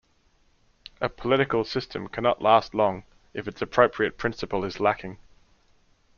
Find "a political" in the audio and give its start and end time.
0.99-1.63